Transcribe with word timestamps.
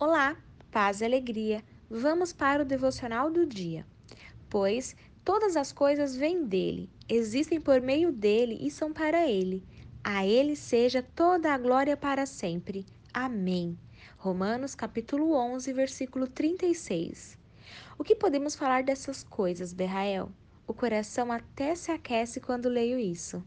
Olá, 0.00 0.36
paz 0.70 1.00
e 1.00 1.04
alegria. 1.04 1.60
Vamos 1.90 2.32
para 2.32 2.62
o 2.62 2.64
devocional 2.64 3.32
do 3.32 3.44
dia. 3.44 3.84
Pois 4.48 4.94
todas 5.24 5.56
as 5.56 5.72
coisas 5.72 6.14
vêm 6.14 6.44
dele, 6.44 6.88
existem 7.08 7.60
por 7.60 7.80
meio 7.80 8.12
dele 8.12 8.56
e 8.60 8.70
são 8.70 8.92
para 8.92 9.26
ele. 9.26 9.66
A 10.04 10.24
ele 10.24 10.54
seja 10.54 11.02
toda 11.02 11.52
a 11.52 11.58
glória 11.58 11.96
para 11.96 12.26
sempre. 12.26 12.86
Amém. 13.12 13.76
Romanos 14.16 14.72
capítulo 14.76 15.32
11, 15.32 15.72
versículo 15.72 16.28
36. 16.28 17.36
O 17.98 18.04
que 18.04 18.14
podemos 18.14 18.54
falar 18.54 18.84
dessas 18.84 19.24
coisas, 19.24 19.72
Berrael? 19.72 20.30
O 20.64 20.72
coração 20.72 21.32
até 21.32 21.74
se 21.74 21.90
aquece 21.90 22.40
quando 22.40 22.68
leio 22.68 23.00
isso. 23.00 23.42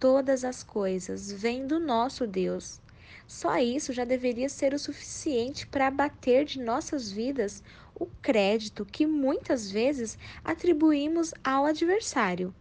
Todas 0.00 0.42
as 0.42 0.64
coisas 0.64 1.30
vêm 1.30 1.64
do 1.64 1.78
nosso 1.78 2.26
Deus. 2.26 2.82
Só 3.26 3.58
isso 3.58 3.92
já 3.92 4.04
deveria 4.04 4.48
ser 4.48 4.74
o 4.74 4.78
suficiente 4.78 5.66
para 5.66 5.86
abater 5.86 6.44
de 6.44 6.60
nossas 6.60 7.10
vidas 7.10 7.62
o 7.94 8.06
crédito 8.20 8.84
que 8.84 9.06
muitas 9.06 9.70
vezes 9.70 10.18
atribuímos 10.44 11.32
ao 11.42 11.64
adversário. 11.64 12.54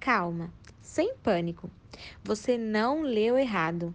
Calma, 0.00 0.52
sem 0.80 1.14
pânico. 1.16 1.70
Você 2.24 2.58
não 2.58 3.02
leu 3.02 3.38
errado. 3.38 3.94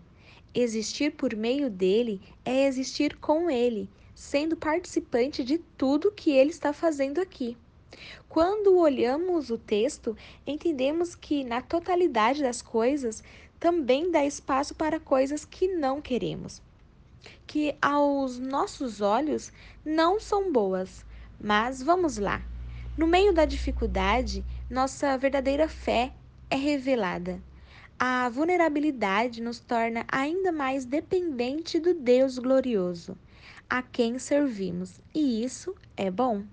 Existir 0.53 1.11
por 1.11 1.35
meio 1.35 1.69
dele 1.69 2.21
é 2.45 2.65
existir 2.65 3.17
com 3.17 3.49
ele, 3.49 3.89
sendo 4.15 4.55
participante 4.55 5.43
de 5.43 5.57
tudo 5.77 6.11
que 6.11 6.31
ele 6.31 6.49
está 6.49 6.71
fazendo 6.73 7.19
aqui. 7.19 7.57
Quando 8.27 8.77
olhamos 8.77 9.49
o 9.49 9.57
texto, 9.57 10.15
entendemos 10.45 11.15
que 11.15 11.43
na 11.43 11.61
totalidade 11.61 12.43
das 12.43 12.61
coisas 12.61 13.23
também 13.59 14.11
dá 14.11 14.25
espaço 14.25 14.75
para 14.75 14.99
coisas 14.99 15.45
que 15.45 15.67
não 15.67 16.01
queremos, 16.01 16.61
que 17.45 17.75
aos 17.81 18.37
nossos 18.37 19.01
olhos 19.01 19.51
não 19.83 20.19
são 20.19 20.51
boas. 20.51 21.05
Mas 21.39 21.81
vamos 21.81 22.17
lá. 22.17 22.41
No 22.97 23.05
meio 23.05 23.31
da 23.31 23.45
dificuldade, 23.45 24.43
nossa 24.69 25.17
verdadeira 25.17 25.67
fé 25.67 26.11
é 26.49 26.55
revelada. 26.55 27.41
A 27.99 28.29
vulnerabilidade 28.29 29.41
nos 29.41 29.59
torna 29.59 30.05
ainda 30.07 30.51
mais 30.51 30.85
dependente 30.85 31.79
do 31.79 31.93
Deus 31.93 32.37
glorioso, 32.37 33.17
a 33.69 33.81
quem 33.81 34.19
servimos, 34.19 34.99
e 35.13 35.43
isso 35.43 35.75
é 35.95 36.11
bom. 36.11 36.43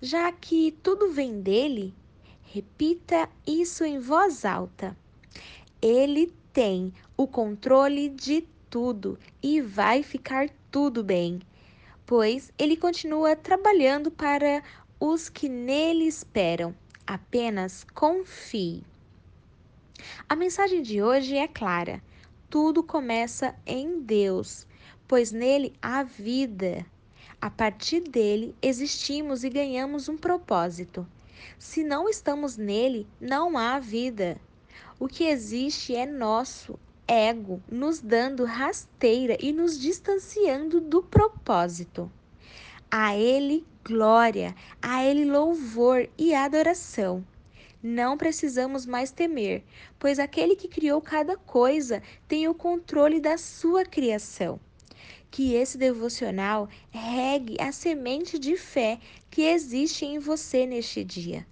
Já 0.00 0.30
que 0.32 0.72
tudo 0.82 1.12
vem 1.12 1.40
dele, 1.40 1.94
repita 2.42 3.28
isso 3.46 3.84
em 3.84 3.98
voz 3.98 4.44
alta. 4.44 4.96
Ele 5.80 6.32
tem 6.52 6.92
o 7.16 7.26
controle 7.26 8.08
de 8.08 8.46
tudo 8.70 9.18
e 9.42 9.60
vai 9.60 10.02
ficar 10.02 10.48
tudo 10.70 11.02
bem, 11.02 11.40
pois 12.04 12.52
ele 12.58 12.76
continua 12.76 13.36
trabalhando 13.36 14.10
para 14.10 14.62
os 14.98 15.28
que 15.28 15.48
nele 15.48 16.04
esperam. 16.06 16.74
Apenas 17.06 17.84
confie. 17.94 18.82
A 20.28 20.36
mensagem 20.36 20.82
de 20.82 21.02
hoje 21.02 21.36
é 21.36 21.46
clara. 21.46 22.02
Tudo 22.50 22.82
começa 22.82 23.54
em 23.66 24.00
Deus, 24.00 24.66
pois 25.06 25.32
nele 25.32 25.72
há 25.80 26.02
vida. 26.02 26.84
A 27.38 27.50
partir 27.50 28.00
dele 28.00 28.56
existimos 28.62 29.44
e 29.44 29.50
ganhamos 29.50 30.08
um 30.08 30.16
propósito. 30.16 31.06
Se 31.58 31.84
não 31.84 32.08
estamos 32.08 32.56
nele, 32.56 33.06
não 33.20 33.58
há 33.58 33.78
vida. 33.78 34.40
O 34.98 35.06
que 35.06 35.24
existe 35.24 35.94
é 35.94 36.06
nosso 36.06 36.78
ego 37.06 37.62
nos 37.70 38.00
dando 38.00 38.44
rasteira 38.44 39.36
e 39.38 39.52
nos 39.52 39.78
distanciando 39.78 40.80
do 40.80 41.02
propósito. 41.02 42.10
A 42.90 43.14
Ele 43.14 43.66
glória, 43.84 44.54
a 44.80 45.04
Ele 45.04 45.26
louvor 45.26 46.08
e 46.16 46.34
adoração. 46.34 47.24
Não 47.82 48.16
precisamos 48.16 48.86
mais 48.86 49.10
temer, 49.10 49.62
pois 49.98 50.18
aquele 50.18 50.56
que 50.56 50.68
criou 50.68 51.02
cada 51.02 51.36
coisa 51.36 52.02
tem 52.26 52.48
o 52.48 52.54
controle 52.54 53.20
da 53.20 53.36
sua 53.36 53.84
criação 53.84 54.58
que 55.30 55.54
esse 55.54 55.76
devocional 55.76 56.68
regue 56.90 57.56
a 57.60 57.72
semente 57.72 58.38
de 58.38 58.56
fé 58.56 58.98
que 59.30 59.42
existe 59.42 60.04
em 60.04 60.18
você 60.18 60.66
neste 60.66 61.04
dia. 61.04 61.46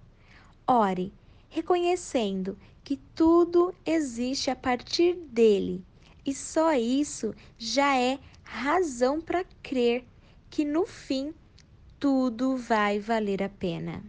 Ore, 0.67 1.13
reconhecendo 1.49 2.57
que 2.83 2.97
tudo 3.15 3.73
existe 3.85 4.49
a 4.49 4.55
partir 4.55 5.15
dele, 5.15 5.83
e 6.25 6.33
só 6.33 6.73
isso 6.73 7.33
já 7.57 7.97
é 7.97 8.19
razão 8.43 9.21
para 9.21 9.43
crer 9.61 10.03
que 10.49 10.63
no 10.63 10.85
fim 10.85 11.33
tudo 11.99 12.55
vai 12.57 12.99
valer 12.99 13.41
a 13.41 13.49
pena. 13.49 14.03